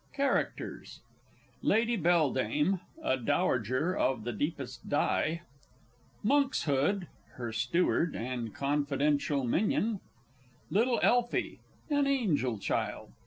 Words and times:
CHARACTERS. 0.15 1.01
Lady 1.61 1.95
Belledame 1.95 2.79
(a 3.03 3.17
Dowager 3.17 3.95
of 3.95 4.23
the 4.23 4.33
deepest 4.33 4.89
dye). 4.89 5.43
Monkshood 6.23 7.05
(her 7.35 7.53
Steward, 7.53 8.15
and 8.15 8.51
confidential 8.51 9.43
Minion). 9.43 9.99
Little 10.71 10.99
Elfie 11.03 11.59
(an 11.91 12.07
Angel 12.07 12.57
Child). 12.57 13.11